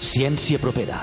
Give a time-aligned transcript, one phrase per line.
[0.00, 1.02] Ciència propera.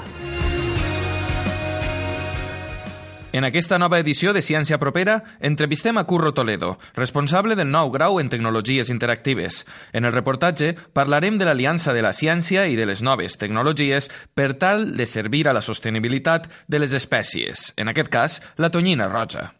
[3.29, 8.17] En aquesta nova edició de Ciència Propera entrevistem a Curro Toledo, responsable del nou grau
[8.17, 9.67] en Tecnologies Interactives.
[9.93, 14.55] En el reportatge parlarem de l'aliança de la ciència i de les noves tecnologies per
[14.57, 19.51] tal de servir a la sostenibilitat de les espècies, en aquest cas, la tonyina roja.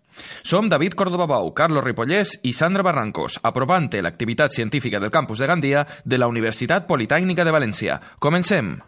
[0.41, 5.45] Som David Córdoba Bou, Carlos Ripollès i Sandra Barrancos, aprovant l'activitat científica del campus de
[5.45, 8.01] Gandia de la Universitat Politècnica de València.
[8.17, 8.79] Comencem!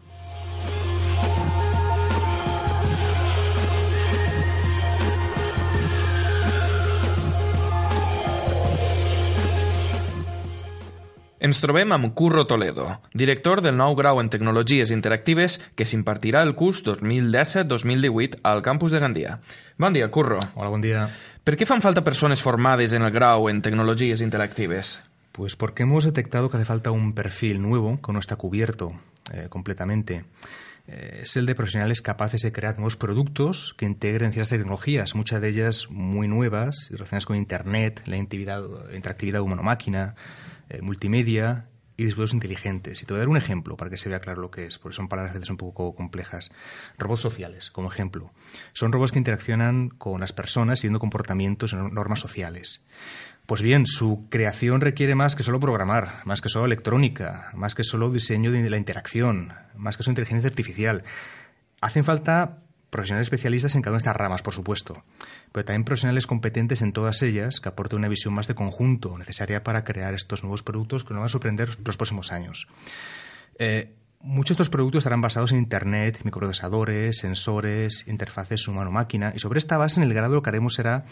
[11.39, 16.51] Ens trobem amb Curro Toledo, director del nou grau en Tecnologies Interactives que s'impartirà el
[16.59, 19.37] curs 2017-2018 al campus de Gandia.
[19.77, 20.41] Bon dia, Curro.
[20.55, 21.07] Hola, buen día.
[21.45, 25.01] ¿Per qué fan falta personas formadas en el grau en Tecnologías Interactives?
[25.31, 28.91] Pues porque hemos detectado que hace falta un perfil nuevo que no está cubierto
[29.31, 30.25] eh, completamente.
[30.87, 35.39] Eh, es el de profesionales capaces de crear nuevos productos que integren ciertas tecnologías, muchas
[35.39, 40.15] de ellas muy nuevas relacionadas con Internet, la interactividad humano-máquina,
[40.69, 43.01] eh, multimedia y dispositivos inteligentes.
[43.01, 44.77] Y te voy a dar un ejemplo para que se vea claro lo que es,
[44.77, 46.49] porque son palabras a veces un poco complejas.
[46.97, 48.31] Robots sociales, como ejemplo.
[48.73, 52.81] Son robots que interaccionan con las personas siguiendo comportamientos y normas sociales.
[53.45, 57.83] Pues bien, su creación requiere más que solo programar, más que solo electrónica, más que
[57.83, 61.03] solo diseño de la interacción, más que solo inteligencia artificial.
[61.81, 62.59] Hacen falta
[62.89, 65.03] profesionales especialistas en cada una de estas ramas, por supuesto,
[65.51, 69.63] pero también profesionales competentes en todas ellas que aporten una visión más de conjunto necesaria
[69.63, 72.67] para crear estos nuevos productos que nos van a sorprender los próximos años.
[73.57, 79.31] Eh, Muchos de estos productos estarán basados en Internet, microprocesadores, sensores, interfaces humano-máquina.
[79.33, 81.05] Y sobre esta base, en el grado lo que haremos será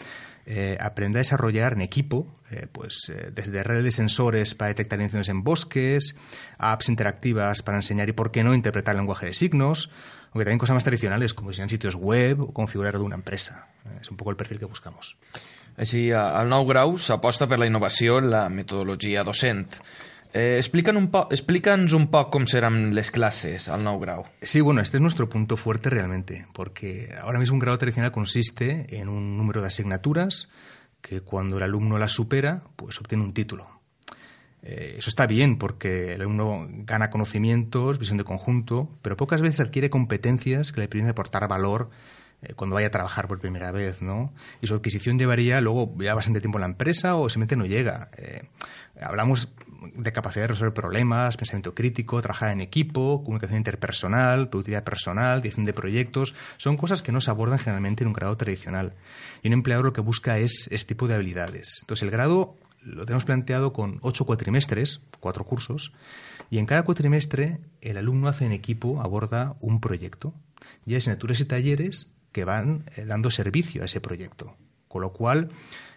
[0.44, 5.00] eh, aprender a desarrollar en equipo, eh, pues eh, desde redes de sensores para detectar
[5.00, 6.16] incendios en bosques,
[6.58, 9.88] apps interactivas para enseñar y, por qué no, interpretar el lenguaje de signos,
[10.26, 13.68] aunque también cosas más tradicionales como diseñar sitios web o configurar de una empresa.
[14.02, 15.16] Es un poco el perfil que buscamos.
[15.78, 19.76] Així, al nou grau s'aposta per la innovació la metodologia docent.
[20.38, 24.22] Eh, explican un po un poco cómo serán las clases al nou grau.
[24.38, 28.86] Sí, bueno, este es nuestro punto fuerte realmente, porque ahora mismo un grado tradicional consiste
[29.00, 30.48] en un número de asignaturas
[31.02, 33.66] que cuando el alumno las supera, pues obtiene un título.
[34.62, 39.58] Eh, eso está bien porque el alumno gana conocimientos, visión de conjunto, pero pocas veces
[39.58, 41.90] adquiere competencias que le permiten aportar valor
[42.54, 44.32] cuando vaya a trabajar por primera vez, ¿no?
[44.60, 48.10] Y su adquisición llevaría luego ya bastante tiempo en la empresa o simplemente no llega.
[48.16, 48.42] Eh,
[49.00, 49.52] hablamos
[49.94, 55.66] de capacidad de resolver problemas, pensamiento crítico, trabajar en equipo, comunicación interpersonal, productividad personal, dirección
[55.66, 58.94] de proyectos, son cosas que no se abordan generalmente en un grado tradicional.
[59.42, 61.78] Y un empleador lo que busca es este tipo de habilidades.
[61.82, 65.92] Entonces, el grado lo tenemos planteado con ocho cuatrimestres, cuatro cursos,
[66.50, 70.34] y en cada cuatrimestre el alumno hace en equipo, aborda un proyecto.
[70.86, 74.54] Y hay asignaturas y talleres que van eh, dando servicio a ese proyecto.
[74.86, 75.48] Con lo cual,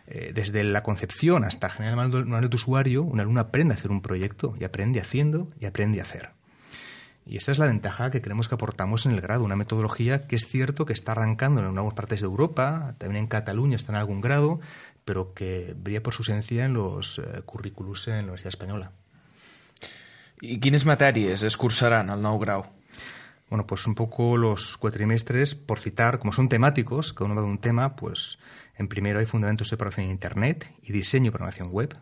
[0.07, 3.91] eh, desde la concepción hasta generar el manual de usuario, un alumno aprende a hacer
[3.91, 6.31] un proyecto y aprende haciendo y aprende a hacer.
[7.27, 10.35] Y esa es la ventaja que creemos que aportamos en el grado, una metodología que
[10.35, 13.99] es cierto que está arrancando en algunas partes de Europa, también en Cataluña está en
[13.99, 14.59] algún grado,
[15.05, 18.91] pero que brilla por su esencia en los eh, currículos en la Universidad Española.
[20.41, 22.65] ¿Y quiénes materias es cursarán al nou grau?
[23.51, 27.49] Bueno, pues un poco los cuatrimestres, por citar, como son temáticos, cada uno va de
[27.49, 28.39] un tema, pues
[28.77, 31.97] en primero hay fundamentos de programación en Internet y diseño y programación web.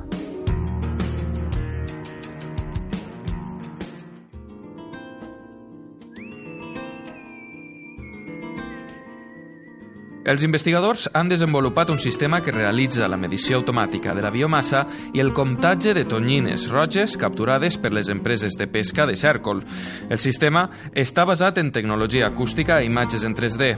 [10.25, 15.21] Els investigadors han desenvolupat un sistema que realitza la medició automàtica de la biomassa i
[15.21, 19.61] el comptatge de tonyines roges capturades per les empreses de pesca de cèrcol.
[20.09, 20.65] El sistema
[20.97, 23.73] està basat en tecnologia acústica i imatges en 3D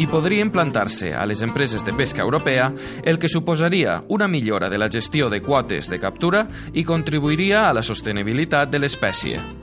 [0.00, 2.70] i podria implantar-se a les empreses de pesca europea,
[3.04, 7.74] el que suposaria una millora de la gestió de quotes de captura i contribuiria a
[7.76, 9.61] la sostenibilitat de l'espècie.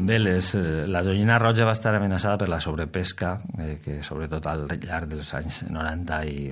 [0.00, 4.44] Bé, les, eh, la tonyina roja va estar amenaçada per la sobrepesca, eh, que sobretot
[4.46, 6.44] al llarg dels anys 90 i,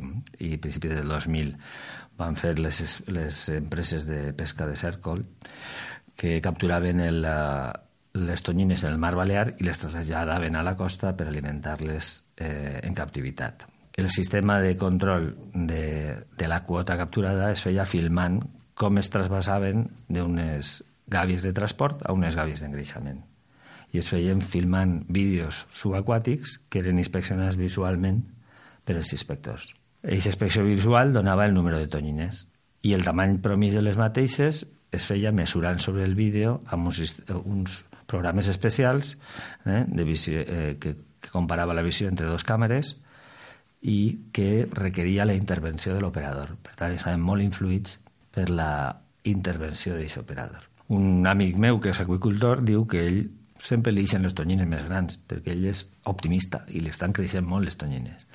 [0.42, 1.52] i principis del 2000
[2.18, 5.22] van fer les, les empreses de pesca de cèrcol
[6.18, 7.28] que capturaven el,
[8.18, 12.98] les tonyines del mar Balear i les traslladaven a la costa per alimentar-les eh, en
[12.98, 13.62] captivitat.
[13.94, 18.42] El sistema de control de, de la quota capturada es feia filmant
[18.74, 23.22] com es trasbasaven d'unes gàbies de transport a unes gàbies d'engreixament
[23.92, 28.22] i es feien filmant vídeos subaquàtics que eren inspeccionats visualment
[28.84, 29.72] per els inspectors.
[30.02, 32.44] Aquesta inspecció visual donava el número de tonyines
[32.86, 37.16] i el tamany promís de les mateixes es feia mesurant sobre el vídeo amb uns,
[37.42, 39.16] uns programes especials
[39.64, 42.94] eh, de visió, eh, que, que comparava la visió entre dos càmeres
[43.82, 46.54] i que requeria la intervenció de l'operador.
[46.62, 47.98] Per tant, estaven molt influïts
[48.34, 48.70] per la
[49.26, 50.70] intervenció d'aquest operador.
[50.94, 53.20] Un amic meu que és aquicultor diu que ell
[53.60, 57.46] sempre li deixen les tonyines més grans, perquè ell és optimista i li estan creixent
[57.46, 58.26] molt les tonyines.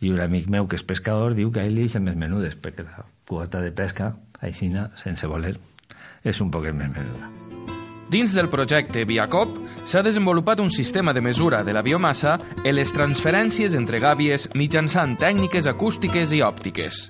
[0.00, 2.56] I un amic meu que és pescador diu que a ell li deixen més menudes,
[2.60, 4.70] perquè la quota de pesca, així,
[5.00, 5.56] sense voler,
[6.24, 7.32] és un poquet més menuda.
[8.06, 12.94] Dins del projecte Viacop s'ha desenvolupat un sistema de mesura de la biomassa en les
[12.94, 17.08] transferències entre gàbies mitjançant tècniques acústiques i òptiques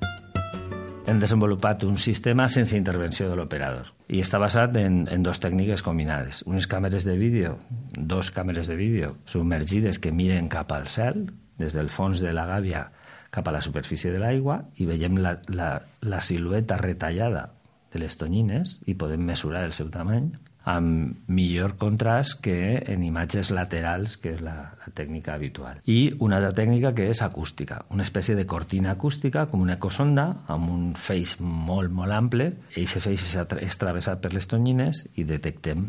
[1.07, 5.85] hem desenvolupat un sistema sense intervenció de l'operador i està basat en, en dues tècniques
[5.87, 6.43] combinades.
[6.51, 7.57] Unes càmeres de vídeo,
[7.95, 11.29] dos càmeres de vídeo submergides que miren cap al cel,
[11.63, 12.89] des del fons de la gàbia
[13.31, 15.71] cap a la superfície de l'aigua i veiem la, la,
[16.03, 17.53] la silueta retallada
[17.95, 20.33] de les tonyines i podem mesurar el seu tamany
[20.67, 25.79] amb millor contrast que en imatges laterals, que és la, la tècnica habitual.
[25.87, 30.27] I una altra tècnica que és acústica, una espècie de cortina acústica, com una ecosonda,
[30.51, 33.31] amb un feix molt, molt ample, aquest feix
[33.63, 35.87] és travessat per les tonyines i detectem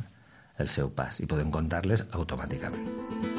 [0.62, 3.37] el seu pas i podem comptar-les automàticament.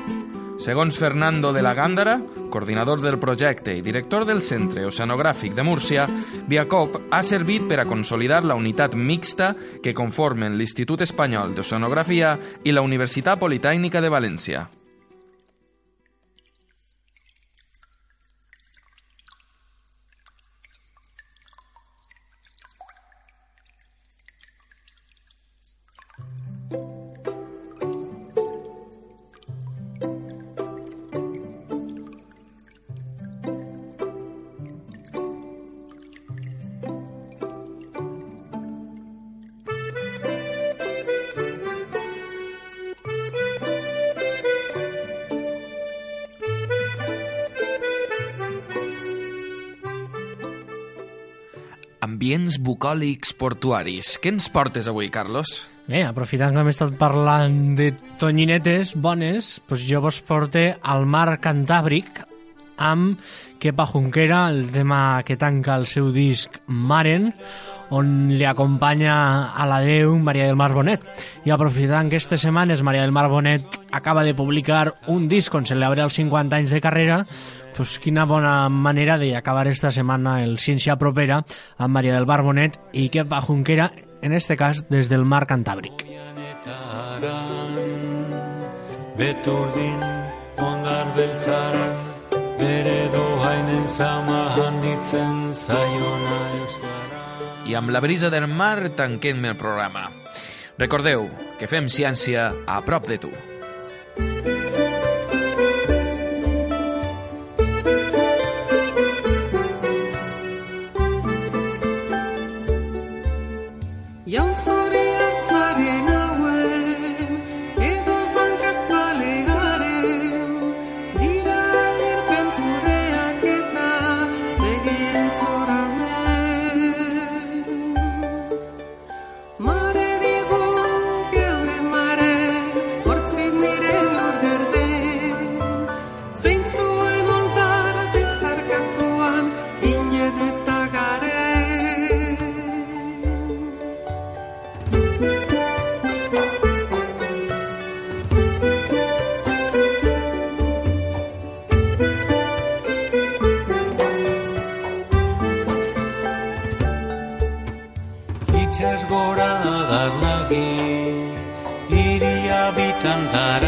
[0.58, 2.16] Segons Fernando de la Gándara,
[2.50, 6.06] coordinador del projecte i director del Centre Oceanogràfic de Múrcia,
[6.50, 9.52] Viacop ha servit per a consolidar la unitat mixta
[9.82, 12.34] que conformen l'Institut Espanyol d'Oceanografia
[12.64, 14.66] i la Universitat Politècnica de València.
[52.08, 54.16] Ambients bucòlics portuaris.
[54.22, 55.69] Què ens portes avui, Carlos?
[55.88, 61.38] Bé, aprofitant que hem estat parlant de tonyinetes bones, doncs jo vos porte al mar
[61.40, 62.22] Cantàbric
[62.78, 63.20] amb
[63.58, 67.33] Kepa Junquera, el tema que tanca el seu disc Maren,
[67.90, 71.04] on li acompanya a la Déu Maria del Mar Bonet.
[71.45, 75.66] I aprofitant que aquestes setmanes Maria del Mar Bonet acaba de publicar un disc on
[75.66, 77.23] celebra els 50 anys de carrera,
[77.76, 81.45] pues quina bona manera d'acabar esta setmana el Ciència Propera
[81.78, 86.02] amb Maria del Barbonet i Kepa Junquera, en este cas des del mar Cantàbric.
[89.18, 90.02] Beturdin
[90.59, 91.97] ondar beltzaran
[92.59, 96.88] bere dohainen zama handitzen zaiona euskara.
[97.68, 100.08] I amb la brisa del mar tanquem el programa.
[100.80, 101.28] Recordeu
[101.60, 103.32] que fem ciència a prop de tu.
[103.34, 104.58] Itxas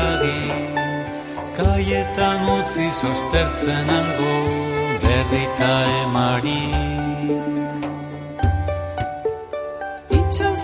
[0.00, 0.40] eragi
[1.56, 4.34] Kaietan utzi sostertzen ango
[5.02, 6.64] Berrita emari.
[10.18, 10.60] Itxaz